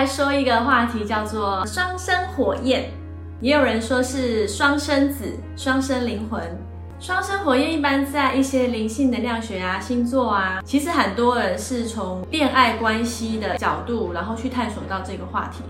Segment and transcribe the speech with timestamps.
[0.00, 2.90] 来说一个话题，叫做双生火焰，
[3.42, 5.26] 也有人说是双生子、
[5.58, 6.42] 双生灵魂。
[6.98, 15.62] 双生火焰一般在一些灵性能量学啊、星座啊，其实很多人是从恋爱关系的角度，然后去探索到这个话题。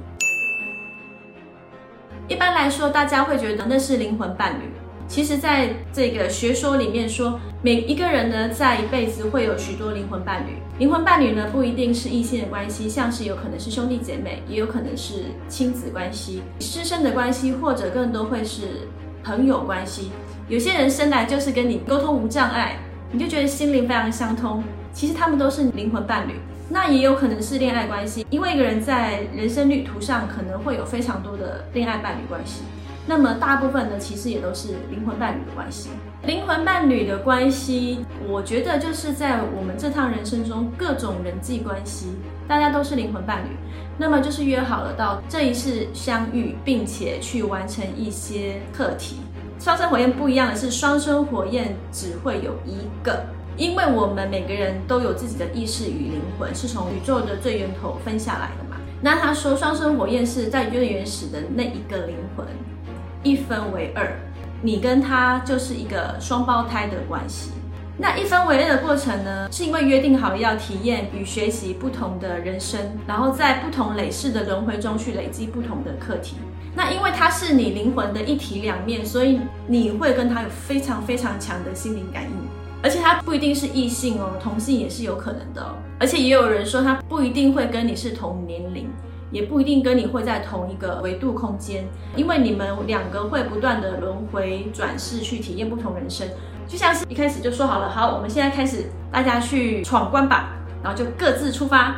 [2.28, 4.70] 一般来说，大家会觉得那是灵魂伴侣。
[5.10, 10.52] 其实，在这个学说里面说，每一个人呢，在一辈子会有许多灵魂伴侣。
[10.78, 18.86] 灵魂伴侣呢，不一定是异性的关系，像是有可能是兄弟姐妹，也有可能是亲子关系、师生的关系，或者更多会是
[19.24, 20.12] 朋友关系。
[20.48, 22.78] 有些人生来就是跟你沟通无障碍，
[23.10, 24.62] 你就觉得心灵非常相通。
[24.92, 26.34] 其实他们都是灵魂伴侣。
[26.68, 32.62] 那也有可能是恋爱关系，因为一个人在人生旅途上可能会有非常多的恋爱伴侣关系。
[33.10, 35.90] 那么大部分呢，其实也都是灵魂伴侣的关系。
[36.22, 42.12] 灵魂伴侣的关系，我觉得就是在我们这趟人生中各种人际关系，
[42.46, 43.48] 大家都是灵魂伴侣。
[43.98, 49.16] 那么就是约好了到这一世相遇，并且去完成一些课题。
[49.58, 53.24] 双生火焰不一样的是，双生火焰只会有一个，
[53.56, 58.76] 因为我们每个人都有自己的意识与灵魂，是从宇宙的最源头分下来的嘛。
[59.02, 62.46] 那他说双生火焰是在最原始的那一个灵魂。
[63.22, 64.10] 一分为二，
[64.62, 67.50] 你跟他就是一个双胞胎的关系。
[67.98, 76.36] 那一分为二的过程呢，是因为约定好要体验与学习不同的人生，然后在不同累世的轮回中去累积不同的课题。
[76.74, 82.30] 那因为他是你灵魂的一体两面，所以你会跟他有非常非常强的心灵感应，
[82.82, 85.62] 而且他不一定是异性哦，同性也是有可能的。
[85.98, 88.88] 而且也有人说他不一定会跟你是同年龄。
[89.30, 91.84] 也不一定跟你会在同一个维度空间，
[92.16, 96.28] 因为你们两个会不断的轮回转世去体验不同人生，
[96.66, 100.50] 就像是一开始就说好了，好，我们现在开始，大家去闯关吧，
[100.82, 101.96] 然后就各自出发。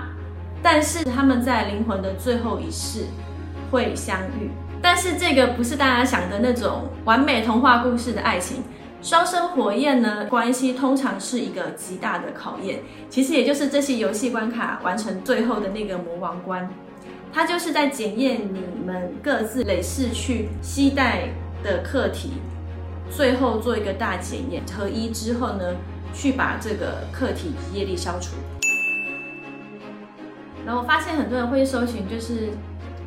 [0.63, 3.07] 但是他们在灵魂的最后一世
[3.71, 8.63] 会相遇，但是这个不是大家想的那种完美童话故事的爱情。
[9.03, 12.79] 双生火焰呢，关系通常是一个极大的考验，
[13.11, 16.71] 其实也就是这些游戏关卡完成最后的那个魔王关。
[17.33, 21.31] 它就是在检验你们各自累世去期待
[21.63, 22.35] 的课题，
[23.11, 25.75] 最后做一个大检验，合一之后呢，
[26.13, 28.37] 去把这个课题业力消除。
[30.67, 32.51] 然后我发现很多人会搜寻，就是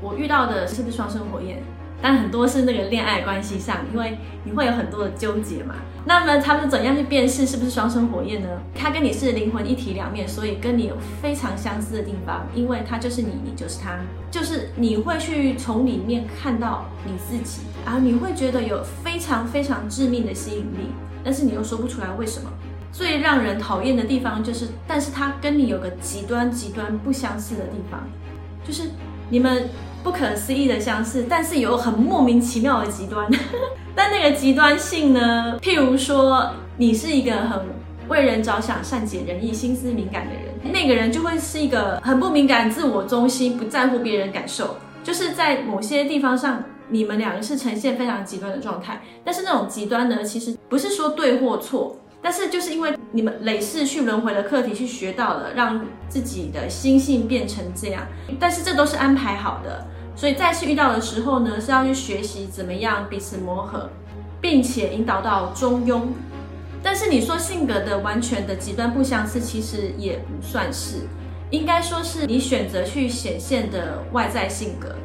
[0.01, 1.61] 我遇到的是不是双生火焰？
[2.07, 5.73] 但很多是那个恋爱关系上，因为你会有很多的纠结嘛。
[6.05, 8.47] 那么他们怎样去辨识是不是双生火焰呢？
[8.75, 13.97] 他跟你是灵魂一体两面，所以跟你有非常相似的地方，因为他就是你，你就是他，
[14.29, 20.91] 就是你会去从里面看到你自己，然后你会觉得有非常非常致命的吸引力，
[21.23, 22.47] 但是你又说不出来为什么。
[22.91, 28.07] 最让人讨厌的地方就是，但是他跟你有个极端极端不相似的地方，
[28.63, 28.91] 就是
[29.29, 29.69] 你们。
[30.03, 33.27] 不可思议的相似，但是有很莫名其妙的极端。
[33.95, 35.57] 但那个极端性呢？
[35.59, 36.47] 譬如说，
[36.77, 37.59] 你是一个很
[38.07, 44.75] 为人着想、善解人意、心思敏感的人，那个人就会是一个很不敏感、自我中心、不在乎别人感受。
[45.03, 49.01] 就是在某些地方上，你们两个是呈现非常极端的状态。
[49.23, 51.97] 但是那种极端呢，其实不是说对或错。
[52.25, 58.01] 但是就是因为你们累世去轮回的课题去学到了，让自己的心性变成这样。
[58.39, 63.91] 但是这都是安排好的，所以再次遇到的时候呢，是要去学习怎么样彼此磨合，
[64.41, 66.01] 并且引导到中庸。
[66.81, 71.01] 但是你说性格的完全的极端不相似，其实也不算是，
[71.51, 74.95] 应该说是你选择去显现的外在性格，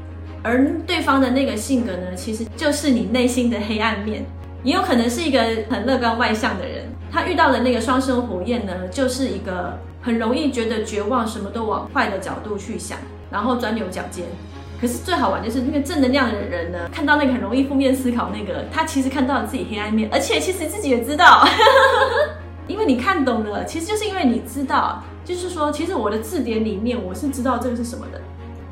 [0.43, 4.25] 而对方的那个性格呢，其实就是你内心的黑暗面。
[4.63, 5.41] 也有可能是一个
[5.71, 6.85] 很乐观外向的人。
[7.13, 12.99] 他遇到的那个双生火焰呢，就是一个很容易觉得绝望，什么都往坏的角度去想，
[13.31, 14.27] 然后钻牛角尖。
[14.81, 21.47] 可是最好玩就是那个正能量的人呢，看到那个很容易负面思考那个，他其实看到了自己黑暗面，而且其实自己也知道，
[22.67, 28.21] 因为你看懂了，其实就是因为你知道，就是说，其实我的字典里面我是知道这个是什么的。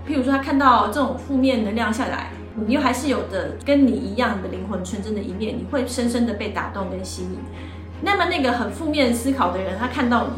[0.08, 2.30] 譬如说，他看到这种负面能量下来，
[2.66, 7.38] 你又还是有的跟你一样的灵魂纯真的一面，你会深深的被打动跟吸引。
[8.02, 10.32] 那么那个很负面思考的人，他看到你，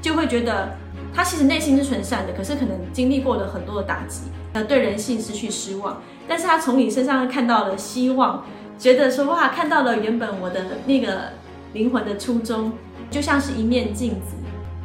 [0.00, 0.70] 就会觉得
[1.14, 4.22] 他其实内心是纯善的，可是可能经历过了很多的打击，
[4.52, 6.00] 呃，对人性失去失望。
[6.26, 8.44] 但是他从你身上看到了希望，
[8.78, 11.30] 觉得说哇，看到了原本我的那个
[11.72, 12.72] 灵魂的初衷，
[13.10, 14.36] 就像是一面镜子，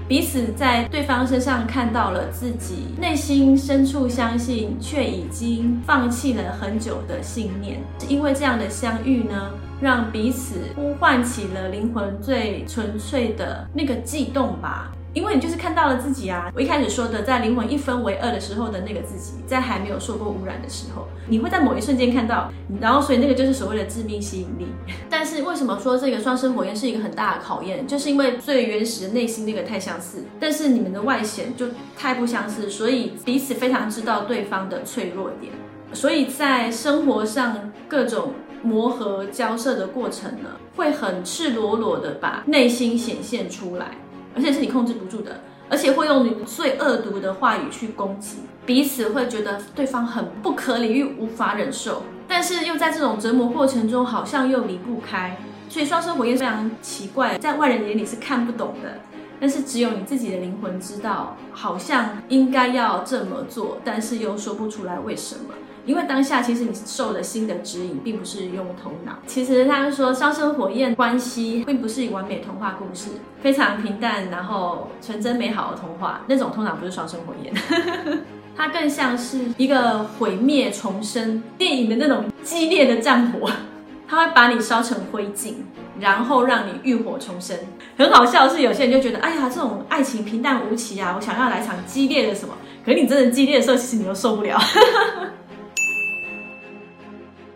[0.08, 7.82] 彼此在对方身上看到了自己内心深处相信却已经放弃了很久的信念。
[8.00, 9.52] 是因为这样的相遇呢？
[9.82, 14.93] 让彼此呼唤起了灵魂最纯粹的那个悸动吧。
[15.14, 16.52] 因为你就是看到了自己啊。
[16.56, 22.52] 我一开始说的，在灵魂一分为二的时候的那个自己，在还没有受过污染的时候，你会在某一瞬间看到，
[22.82, 24.68] 然后所以那个就是所谓的致命吸引力。
[25.10, 27.86] 但是为什么说这个双生火焰是一个很大的考验？
[27.88, 31.68] 就是因为最原始的内心那个太相似，但是你们的外显就
[31.98, 35.54] 太不相似，所以彼此非常知道对方的脆弱点，
[35.94, 38.34] 所以在生活上各种。
[38.66, 43.88] 磨合交涉的过程呢，会很赤裸裸的把内心显现出来，
[44.36, 55.38] 而且是你控制不住的，而且会用你最恶毒的话语去攻击彼此，会觉得对方很不可理喻、无法忍受，但是又在这种折磨过程中，好像又离不开。
[55.70, 59.00] 所以双生火焰非常奇怪，在外人眼里是看不懂的，
[59.40, 65.54] 但是只有你自己的灵魂知道，好像应该要这么做，但是又说不出来为什么。
[65.86, 69.14] 因为当下其实你受了新的指引，并不是用头脑。
[69.28, 73.10] 其实他们说双生火焰关系并不是完美童话故事，
[73.42, 77.54] 非常平淡，然后纯真美好的童话那种通常不是双生火焰，
[78.56, 83.50] 它更像是一个毁灭重生电影的那种激烈的战火，
[84.08, 85.54] 它会把你烧成灰烬，
[86.00, 87.58] 然后让你浴火重生。
[87.98, 92.54] 很好笑的是，有些人就觉得，哎呀，这种爱情平淡无奇啊，我想要来场激烈的什么？
[92.86, 94.58] 可是你真的激烈的时候，其实你又受不了。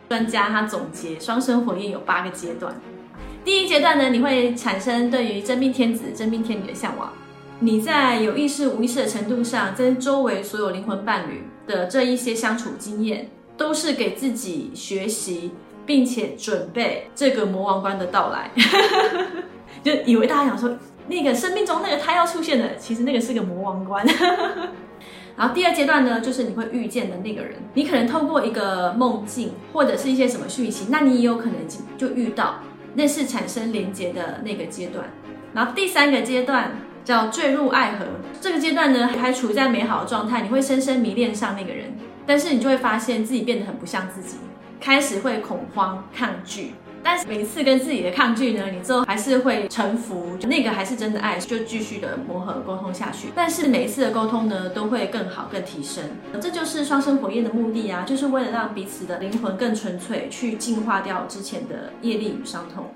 [0.09, 2.73] 专家他总结双生火焰有八个阶段。
[3.43, 7.11] 第一阶段呢，你会产生对于真命天子、真命天女的向往。
[7.59, 15.51] 你在有意识、无意识的程度上，跟周围所有灵魂伴侣的这一些相处经验，都是给自己学习，
[15.85, 18.51] 并且准备这个魔王关的到来。
[19.81, 20.77] 就以为大家想说，
[21.07, 24.05] 那个生命中那个他要出现的，其实那个是个魔王关。
[25.37, 31.55] 然后第二阶段呢，就是你会遇见的那个人，你可能透过一个梦境或者是一些什么讯息，那你也有可能
[31.95, 32.55] 就遇到，
[32.95, 35.05] 那是产生连接的那个阶段。
[35.53, 36.71] 然后第三个阶段
[37.05, 38.05] 叫坠入爱河，
[38.41, 41.95] 这个阶段呢还处在美好的状态，你会深深迷恋上那个人，
[42.25, 44.37] 但是你就会发现自己变得很不像自己，
[44.81, 46.71] 开始会恐慌抗拒。
[47.03, 53.29] 但是每次跟自己的抗拒呢，你之后还是会臣服，那个还是真的爱，就继续的磨合沟通下去。
[53.33, 56.03] 但是每一次的沟通呢，都会更好、更提升。
[56.41, 62.91] 这就是双生火焰的目的啊，就是为了让彼此的灵魂更纯粹，去净化掉之前的业力与伤痛。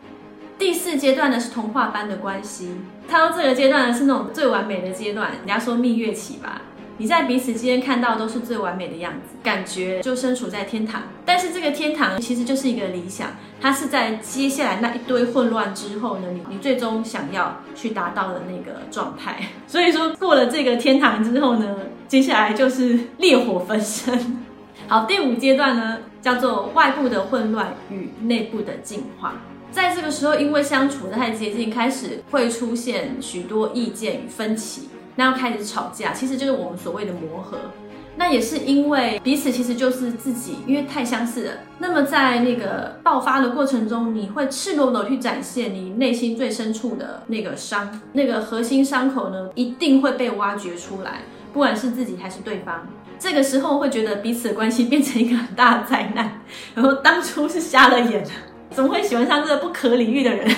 [0.59, 2.75] 第四阶段呢是童话般的关系，
[3.07, 6.61] 他到这个阶段呢是那种最完美的阶段，人家说蜜月期吧。
[7.01, 11.01] 你在彼此之间看到都是最完美的样子，感觉就身处在天堂。
[11.25, 19.47] 但是这个天堂其实就是一个理想，它是在接下来那一堆混乱之后呢，你你最终想要去达到的那个状态。
[19.65, 21.75] 所以说过了这个天堂之后呢，
[22.07, 24.43] 接下来就是烈火焚身。
[24.87, 29.41] 好，第五阶段呢叫做外部的混乱与内部的进化。
[29.71, 34.89] 在这个时候，因为相处的太接近，开始会出现许多意见与分歧。
[35.21, 37.55] 那要开始吵架，其实就是我们所谓的磨合。
[38.15, 41.51] 那也是因为彼此其实就是自己，因为太相似了。
[41.77, 51.21] 那么在那个爆发的过程中，你会赤裸裸去展现你内心最深处的那个伤，那个核心伤口呢，一定会被挖掘出来，
[51.53, 52.87] 不管是自己还是对方。
[53.19, 56.41] 这个时候会觉得彼此的关系变成一个很大的灾难，
[56.73, 58.25] 然后当初是瞎了眼，
[58.71, 60.49] 怎么会喜欢上这个不可理喻的人？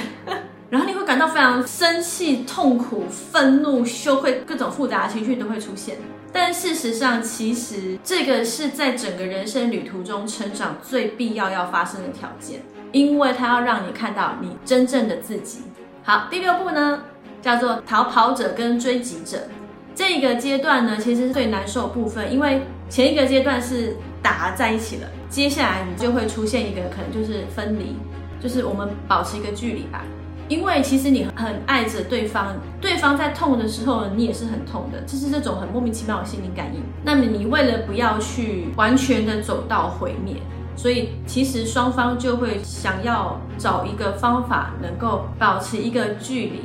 [0.74, 5.98] 然后你会感到非常生气、痛苦、愤怒、羞愧，各种复杂的情绪都会出现。
[6.32, 15.60] 但事实上，其实这个是在整个人生旅途中成长最必要要发生的条件，因为它要让你看到你真正的自己。
[16.02, 17.04] 好，第六步呢，
[17.40, 19.48] 叫做逃跑者跟追击者。
[19.94, 27.96] 这个阶段呢，其实是最难受的部分，因为前一个阶段是打在一起了，接下来你就会出现一个可能就是分离，
[28.42, 30.04] 就是我们保持一个距离吧。
[30.54, 36.80] 因为其实你很爱着对方，对方在痛的时候，你也是很痛的，这是这种很莫名其妙的心灵感应。
[37.04, 40.36] 那么你为了不要去完全的走到毁灭，
[40.76, 46.62] 所以其实双方就会想要找一个方法，能够保持一个距离，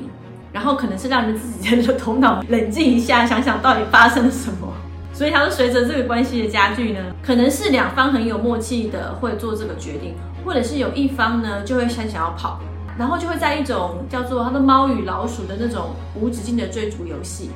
[0.52, 4.70] 然后可能是让你自己的头脑冷静一下，想想到底发生了什么。
[5.14, 10.14] 所以它是随着这个关系的加剧呢，可能是两方很有默契的会做这个决定，
[10.44, 12.60] 或者是有一方呢就会很想要跑。
[12.98, 17.50] 然后就会在一种叫做“他的猫与老鼠”的那种无止境的追逐游戏，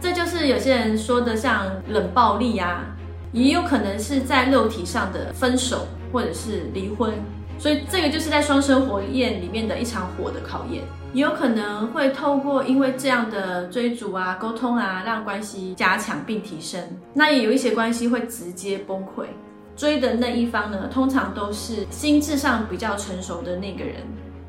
[0.00, 2.84] 这就是有些人说的像冷暴力啊，
[3.32, 7.14] 也有可能是在肉体上的分手或者是离婚，
[7.56, 16.80] 所以这个就是在双生火焰里面的一场火的考验，也有可能会透过因为这样的追逐啊、沟通啊，让关系加强并提升。
[17.12, 19.26] 那也有一些关系会直接崩溃，
[19.76, 24.02] 追的那一方呢，通常都是心智上比较成熟的那个人。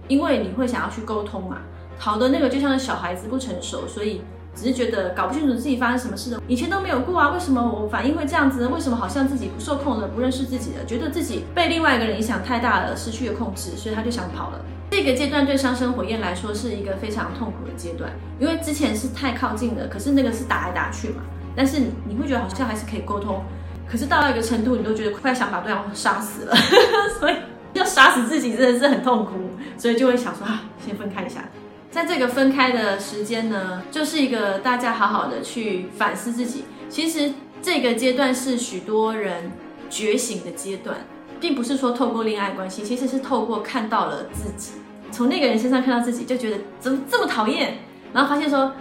[0.07, 1.57] 因为你会想要去沟通嘛，
[1.97, 4.21] 好的那个就像是小孩子不成熟，所以
[4.53, 8.69] 只是觉得搞不清楚自己发生什么事的，以前都没有过啊，为什么我反应会这样子呢？
[8.73, 14.59] 为什么好像自己不受控了，不认识自己了，觉得自己被另外一个人影响太大了，失去了控制，所以他就想跑了。
[14.91, 21.23] 这个阶段对上升火焰来说是一个非常痛苦的阶段，因为之前是太靠近了，可是那个是打来打去嘛，
[21.55, 23.43] 但是你会觉得好像还是可以沟通，
[23.89, 26.55] 可是到了一个程度，你都觉得快想把对方杀死了，
[27.19, 27.35] 所以
[27.75, 29.33] 要杀死自己真的是很痛苦，
[29.77, 30.47] 所以就会想说，
[30.83, 31.43] 先分开一下。
[31.91, 36.65] 在这个分开的时间呢，就是一个大家好好的去反思自己。
[36.89, 39.51] 其实这个阶段是许多人
[39.89, 41.05] 觉醒的阶段，
[41.39, 44.71] 并不是说透过恋爱关系，其实是透过看到了自己，
[45.11, 47.79] 从那个人身上看到自己，就觉得怎么这么讨厌，
[48.13, 48.71] 然后发现说，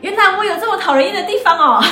[0.00, 1.84] 原来我有这么讨人厌的地方哦，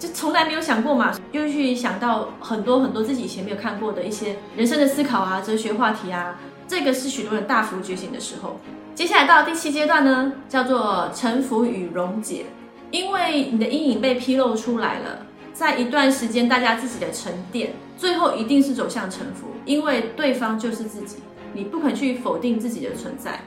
[0.00, 8.58] 就从来没有想过嘛，又去想到很多很多自己以前没有看过的一些人生的思考啊，哲学话题啊，这个是许多人大幅觉醒的时候。
[8.94, 12.46] 接下来到第七阶段呢，叫做臣服与溶解。
[12.90, 21.18] 因为你的阴影被披露出来了，在一段时间，大家自己的沉淀，最后一定是走向臣服，因为对方就是自己，
[21.52, 23.42] 你不肯去否定自己的存在，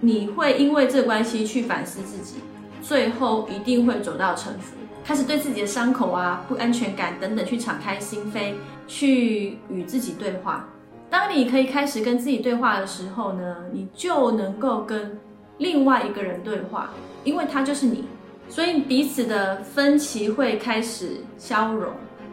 [0.00, 2.36] 你会因为这关系去反思自己，
[2.82, 4.74] 最后一定会走到臣服，
[5.08, 8.52] 开始对自己的伤口啊、不安全感等等去敞开心扉，
[8.86, 10.68] 去与自己对话。
[11.08, 15.18] 当你可以开始跟自己对话的时候呢，你就能够跟
[15.56, 16.90] 另外一个人对话，
[17.24, 18.04] 因为他就是你，
[18.50, 21.90] 所以彼此的分歧会开始消融，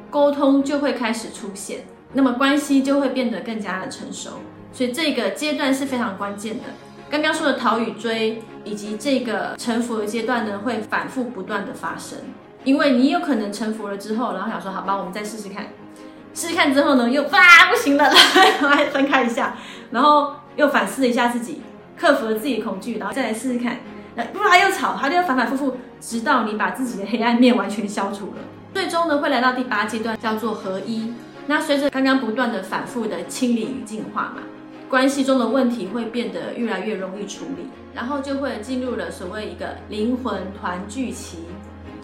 [0.10, 4.32] 沟通就会开始出现，那么关系就会变得更加的成熟。
[4.74, 6.64] 所以这个阶段是非常关键的。
[7.10, 12.20] 刚刚说的逃与追，以及这个臣服的阶段呢，会反复不断的发生，
[12.66, 15.68] 因为你有可能臣服了之后，然后想说，好吧，我们再试试看。
[16.34, 18.04] 试试看之后呢，又啊不行了，
[18.60, 19.56] 然后还分开一下，
[19.92, 21.62] 然后又反思了一下自己，
[21.98, 23.78] 克服了自己的恐惧，然后再来试试看，
[24.34, 28.42] 不然又吵，他就反反复复，直到你把自己的黑暗面完全消除了，
[28.74, 31.14] 最终呢会来到第八阶段，叫做合一。
[31.48, 34.42] 那随着刚刚不断的反复的清理与净化嘛，
[34.90, 41.46] 关系中的问题会变得越来越容易处理，然后就会进入了所谓一个灵魂团聚期，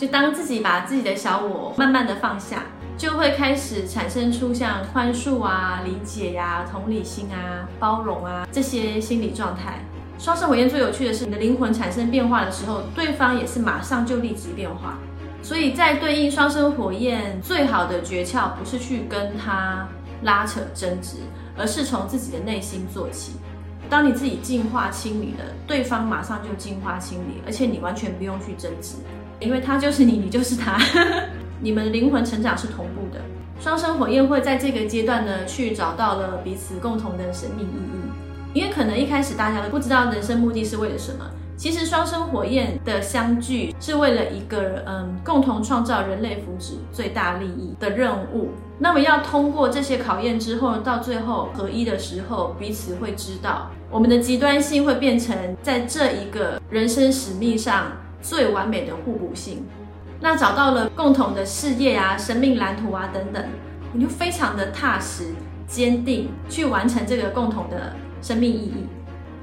[0.01, 2.63] 就当自己把自己的小我慢慢的放下。
[2.97, 9.79] 就会开始产生出像宽恕啊、理解呀、同理心啊、包容啊这些心理状态。
[10.17, 14.97] 双生火焰最有趣的是，你的灵魂产生变化的时候，对方也是马上就立即变化。
[15.43, 19.87] 所以在对应双生火焰最好的诀窍，不是去跟他
[20.23, 21.17] 拉扯争执，
[21.55, 23.33] 而是从自己的内心做起。
[23.87, 28.95] 当你自己净化清理了，对方马上就净化清理，而且你完全不用去争执，
[29.41, 30.79] 因为他就是你，你就是他。
[31.59, 33.21] 你们灵魂成长是同步的，
[33.59, 38.59] 双生火焰会在这个阶段呢，去找到了彼此共同的生命意义。
[38.59, 48.49] 因为可能一开始大家都不知道人生目的是为了什么，其实双生火焰的相聚是为了一个嗯，共同创造人类福祉最大利益的任务。
[48.79, 59.65] 那么要通过这些考验之后，到最后合一的时候，彼此会知道我们的极端性会变成在这一个人生使命上最完美的互补性。
[60.19, 63.43] 那找到了共同的事业啊、生命蓝图啊等等，
[63.91, 65.33] 你就非常的踏实、
[65.67, 68.85] 坚定去完成这个共同的生命意义。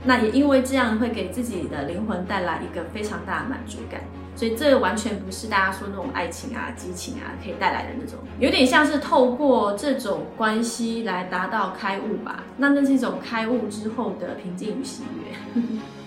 [0.04, 4.00] 那也因为这样会给自己的灵魂带来一个非常大的满足感，
[4.36, 12.44] 所以这完全不是大家说那种爱情啊、激情啊可以带来的那种，有点像是透过这种关系来达到开悟吧。
[12.56, 15.60] 那那是一种开悟之后的平静与喜悦。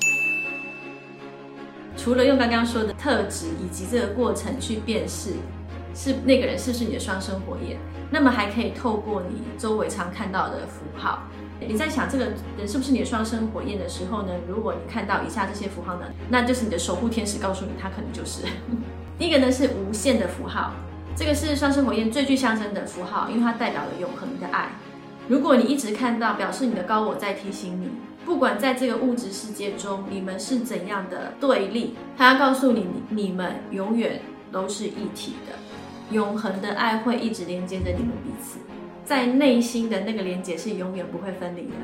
[1.98, 5.34] 除了用刚刚说的特质以及这个过程去辨识
[5.94, 7.78] 是那个人是不是你的双生火焰，
[8.10, 11.24] 那么还可以透过你周围常看到的符号，
[11.60, 12.26] 你在想这个
[12.58, 14.32] 人是不是你的双生火焰的时候呢？
[14.48, 18.44] 如果你看到以下这些符号呢，那就是你的守护天使告诉你他可能就是。
[19.18, 20.72] 第 一个呢是无限的符号，
[21.16, 24.70] 这个是双生火焰最具象征的符号，因为它代表了永恒的爱。
[25.28, 27.90] 如果你一直看到，表示你的高我在提醒你。
[28.26, 35.56] 不管在这个物质世界中，你们是怎样的对立，他要告诉你，你们永远都是一体的，
[36.16, 38.60] 永恒的爱会一直连接着你们彼此，
[39.04, 41.76] 在内心的那个连接是永远不会分离的。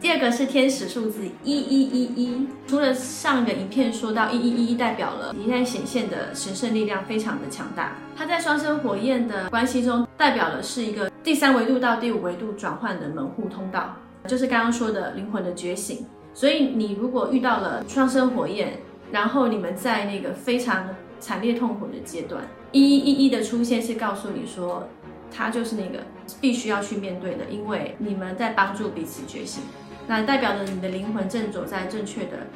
[0.00, 13.96] 第二个是天使数字一一一一，除了上个影片说到一一一一代表了你现在显现的神圣力量非常的强大，它在双生火焰的关系中代表的是一个第三维度到第五维度转换的门户通道。
[14.28, 18.78] 就是刚刚说的灵魂的觉醒，所以你如果遇到了双生火焰，
[19.10, 24.86] 然后你们在那个非常惨烈痛苦的阶段，一一一一的出现是告诉你说，
[25.34, 26.04] 他就是那个
[26.40, 29.62] 必须要去面对的，因为你们在帮助彼此觉醒，
[30.06, 32.46] 那代表着你的灵魂正走在正确的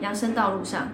[0.00, 0.88] 扬升道路上，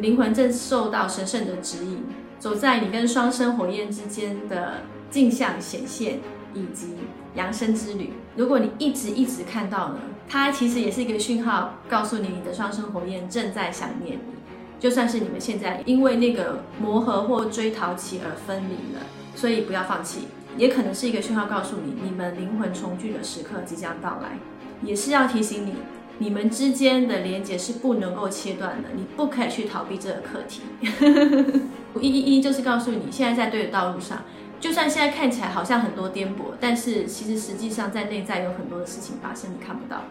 [0.00, 2.04] 灵魂正受到神圣的指引，
[2.38, 6.20] 走在你跟双生火焰之间的镜像显现
[6.54, 6.96] 以及
[7.34, 8.12] 扬升之旅。
[8.36, 14.32] 如果你一直一直看到呢，它其实也是一个讯号，告诉你你的双生火焰正在想念你。
[14.80, 19.00] 就算是你们现在因为那个磨合或追逃期而分离了，
[19.36, 20.22] 所以不要放弃，
[20.56, 24.38] 也可能是一个讯号，告诉你你们灵魂重聚的时刻即将到来，
[24.82, 25.74] 也是要提醒你。
[26.18, 30.62] 你们之间的连接是不能够切断的，你不可以去逃避这个课题。
[32.00, 34.18] 一一一就是告诉你，现在在对的道路上，
[34.62, 40.04] 就算现在看起来好像很多颠簸，但是其实实际上在内在有很多的事情发生，你看不到。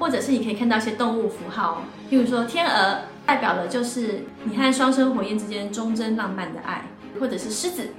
[0.00, 6.82] 或者是你可以看到一些动物符号，譬如说天鹅，代表的就是你和双生火焰之间忠贞浪漫的爱；
[7.20, 7.90] 或者是狮子，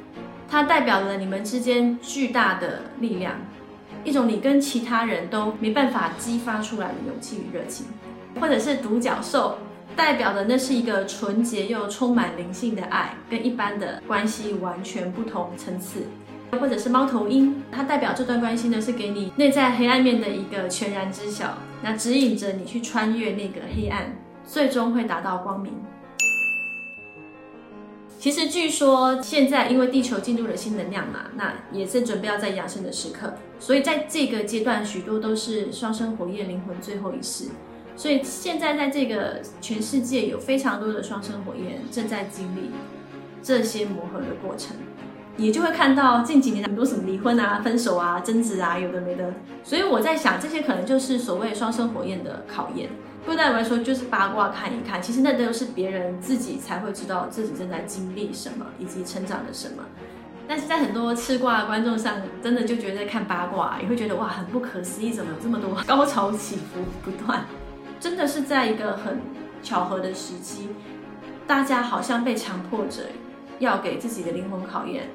[0.49, 3.35] 它代表了你们之间巨大的力量。
[4.03, 7.85] 一种你跟其他人都没办法激发出来的勇气与热情，
[8.39, 9.57] 或者是独角兽，
[9.99, 16.03] 代表的那是一个纯洁又充满灵性的爱，跟一般的关系完全不同层次；
[16.57, 24.15] 或者是猫头鹰，它代表这段关系呢是给你内在黑暗面的一个全然知晓，那指引着你去穿越那个黑暗，
[24.45, 25.73] 最终会达到光明。
[28.17, 37.49] 其实据说现在因为地球进入了新能量嘛，那也是准备要在养生的时刻，所以在这个阶段，许多都是双生火焰灵魂最后一世。
[37.99, 42.71] 所以现在在这个全世界有非常多的双生火焰正在经历
[43.43, 44.77] 这些磨合的过程，
[45.35, 49.33] 也就会看到近几年很多什么离婚啊、分手啊、争执啊，有的没的。
[49.65, 52.89] 所以我在想，这些可能就是所谓双生火焰的考验。
[53.25, 59.83] 对我来说，就是八卦看一看，其实那都是别人自己才会知道自己正在经历什么，以及成长了什么。
[60.47, 67.43] 但是在很多吃瓜的观众上，真的就觉得在看八卦，也会觉得哇，很不可思议，怎么这么多高潮起伏不断？
[67.99, 69.19] 真的是在一个很
[69.61, 70.69] 巧合的时机，
[71.45, 73.07] 大家好像被强迫着
[73.59, 75.09] 要给自己的灵魂考验，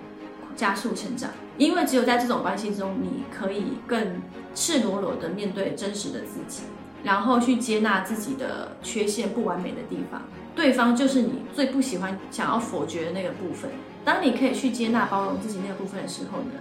[0.54, 1.30] 加速成长。
[1.56, 4.20] 因为只有在这种关系中，你可以更
[4.54, 6.64] 赤裸裸的面对真实的自己。
[7.02, 10.22] 然后去接纳自己的缺陷、不完美的地方，
[10.54, 13.70] 对方就是你最不喜欢、想要否决的那个部分。
[14.04, 16.52] 当你可以去接纳、包容自己那个部分的时候呢，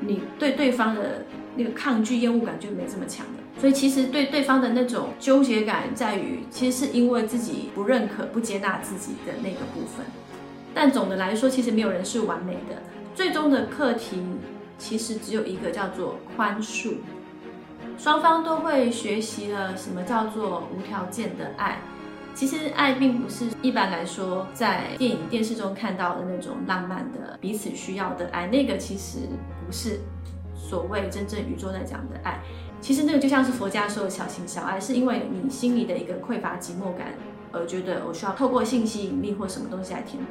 [0.00, 1.24] 你对对方的
[1.56, 3.32] 那个抗拒、厌恶感就没这么强了。
[3.58, 10.04] 所以其实对对方的那种纠结感在于，其实是因为自己不认可、不接纳自己的那个部分。
[10.74, 12.82] 但总的来说，其实没有人是完美的。
[13.14, 14.22] 最终的课题
[14.76, 16.96] 其实只有一个，叫做宽恕。
[17.96, 21.78] 双方都会学习了什么叫做无条件的爱。
[22.34, 29.20] 其实爱并不是一般来说在电影、电视中看到的那种浪漫的彼此需要的爱，那个其实
[29.64, 30.00] 不是
[30.66, 32.40] 所谓真正宇宙在讲的爱。
[32.80, 37.14] 其实那个就像是佛家说的小情小爱，是因为你心里的一个匮乏寂寞感
[37.52, 40.30] 而觉得我需要透过性吸引力或什么东西来填补。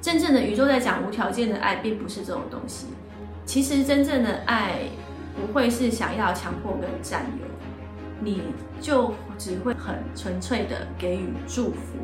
[0.00, 2.86] 真正的宇宙在讲无条件的爱，并不是这种东西。
[3.44, 4.82] 其实真正的爱。
[5.34, 7.46] 不会是想要强迫跟占有，
[8.20, 8.42] 你
[8.82, 11.96] 就只会很纯粹的给予祝福。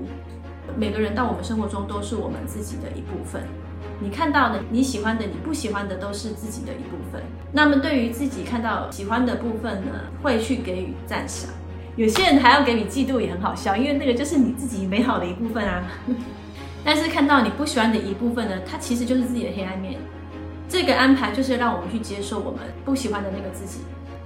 [0.78, 3.42] 每个人到我们生活中都是我们自己的一部分，
[4.00, 7.22] 你看到的、你喜欢的、你不喜欢的都是自己的一部分。
[7.52, 11.50] 那么对于自己看到喜欢的部分呢，会去给予赞赏。
[11.96, 15.82] 有些人还要给予嫉妒，也很好笑，因为那个就是你自己美好的一部分啊。
[16.84, 19.98] 但是看到你不喜欢的一部分呢，它其实就是自己的黑暗面。
[20.68, 23.80] 这个安排就是让我们去接受我们不喜欢的那个自己。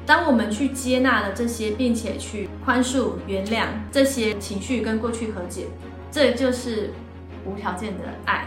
[0.05, 5.69] 当我们去接纳了这些，并且去宽恕、原谅这些情绪，跟过去和解，
[6.11, 6.93] 这就是
[7.47, 8.45] 无条件的爱，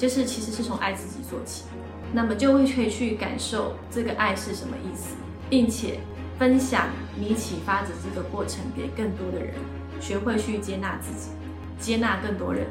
[0.00, 1.64] 就是其实是从爱自己做起。
[2.10, 5.14] 那么就会可以去感受这个爱是什么意思，
[5.50, 6.00] 并且
[6.38, 9.54] 分享你启发的这个过程给更多的人，
[10.00, 11.30] 学会去接纳自己，
[11.78, 12.66] 接纳更多人。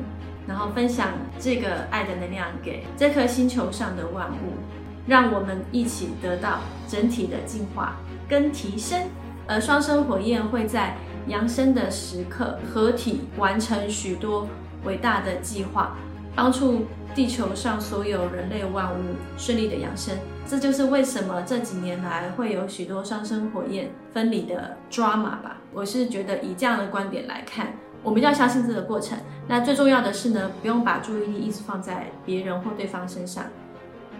[0.47, 4.57] 然后分享这个爱的能量给这颗星球上的万物，
[5.05, 9.03] 让我们一起得到整体的进化跟提升。
[9.47, 14.47] 而双生火焰会在扬升的时刻合体，完成许多
[14.83, 15.95] 伟大的计划，
[16.39, 18.97] 帮助地球上所有人类万物
[19.37, 20.17] 顺利的养生。
[20.47, 25.57] 这就是为什么这几年来会有许多双生火焰分离的抓马吧。
[25.73, 27.73] 我是觉得以这样的观点来看。
[28.01, 29.17] 我们要相信这个过程。
[29.49, 33.43] 那最重要的是呢，不用把注意力一直放在别人或对方身上。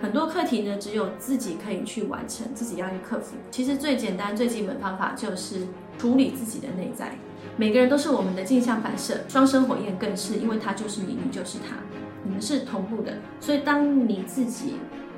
[0.02, 3.36] 很多课题呢，只有自己可以去完成，自己要去克服。
[3.52, 7.14] 其实最简单、最基本方法就是处理自己的内在。
[7.58, 11.76] 每个人都是我们的镜像反射，双生火焰更是，因为他就是你，你就是他，
[12.24, 13.14] 你们是同步的。
[13.40, 14.76] 所以当你自己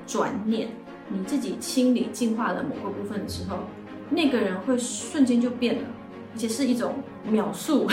[0.07, 0.69] 转念，
[1.09, 3.57] 你自己清理、净化了某个部分的时候，
[4.09, 5.81] 那个人会瞬间就变了。
[6.33, 7.85] 而且是一种秒速，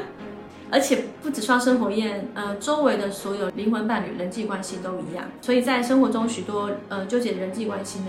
[0.72, 5.24] 而且不止双生火焰，呃，周围的所有灵魂伴侣、人际关系都一样。
[5.42, 8.06] 所以在生活中许多呃纠结的人际关系呢，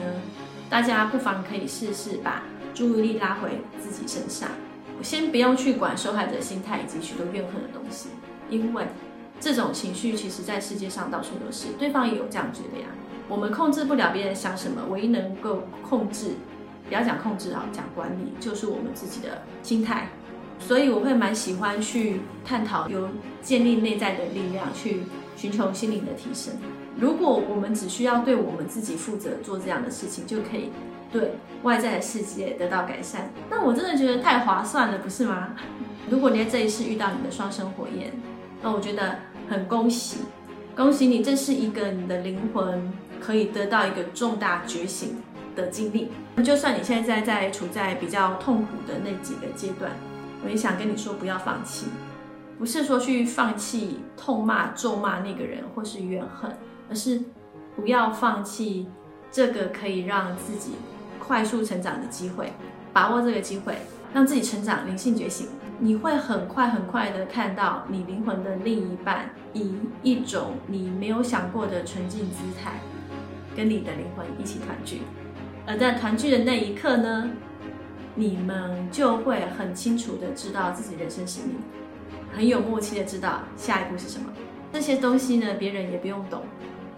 [0.70, 2.44] 大家不妨可以试试把
[2.76, 4.50] 注意力拉回自己身上，
[5.02, 8.10] 先不用去管受害者心态以及许多怨恨的东西，
[8.52, 8.86] 因为
[9.40, 12.88] 这种情绪其实在世界上到处都是，对方也有这样觉得呀。
[13.28, 16.34] 我们控制不了别人想什么，唯一能够控制，
[16.88, 20.10] 不要讲控制啊，讲管理，就是我们自己的心态。
[20.60, 23.10] 所以我会蛮喜欢去探讨，有
[23.42, 25.04] 建立内在的力量，去
[25.36, 26.54] 寻求心灵的提升。
[27.00, 30.72] 如果我们只需要对我们自己负责，做这样的事情，就可以
[31.12, 35.56] 对外在的世界得到改善，那我真的觉得太划算了，不是吗？
[36.10, 38.12] 如果你在这一世遇到你的双生火焰，
[38.62, 40.18] 那我觉得很恭喜，
[40.76, 42.92] 恭喜你，这是一个你的灵魂。
[43.20, 45.18] 可以得到一个重大觉醒
[45.56, 46.12] 的经历。
[46.44, 49.92] 就算你现在在处在比较痛苦的那几个阶段，
[50.44, 51.88] 我也想跟你说，不要放弃。
[52.58, 56.52] 不是说去放弃痛骂、咒骂那个人或是怨恨，
[56.90, 57.22] 而是
[57.76, 58.88] 不要放弃
[59.32, 60.72] 这个可以让自己
[61.20, 62.52] 快速成长的机会。
[62.92, 63.78] 把握这个机会，
[64.14, 65.48] 让自己成长、灵性觉醒。
[65.80, 72.80] 你会很快很快的看到你灵魂的另一半，以一种你没有想过的纯净姿态。
[73.56, 75.02] 跟你的灵魂一起团聚，
[75.66, 77.28] 而在团聚的那一刻呢，
[78.20, 81.56] 你们就会很清楚的知道自己人生使命，
[82.34, 84.34] 很有默契的知道下一步是什么。
[84.74, 86.42] 这些东西呢，别人也不用懂，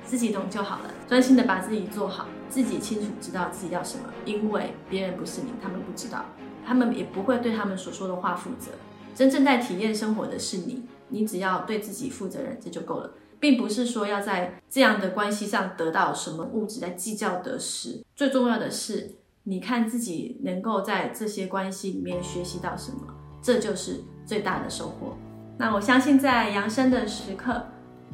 [0.05, 0.85] 自己懂就好了。
[1.09, 4.05] 专心的把自己做好，自己清楚知道自己要什么。
[4.23, 6.23] 因为别人不是你，他们不知道，
[6.65, 8.71] 他们也不会对他们所说的话负责。
[9.13, 13.11] 真正在体验生活的是你，你只要对自己负责任，这就够了。
[13.41, 19.15] 并不是说要在这样的关系上得到什么物质来计较得失，最重要的是
[19.49, 22.99] 你看自己能够在这些关系里面学习到什么，
[23.41, 25.17] 这就是最大的收获。
[25.57, 27.65] 那我相信在扬升的时刻，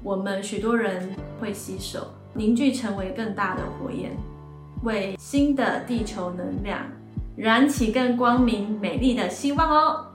[0.01, 4.15] 我们许多人会携手凝聚成为更大的火焰，
[4.83, 6.79] 为新的地球能量
[7.35, 10.07] 燃起更光明美丽的希望哦。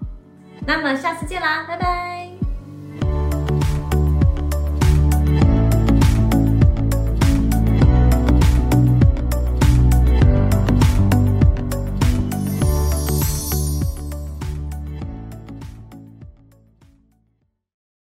[0.66, 2.19] 那么下次见啦，拜拜。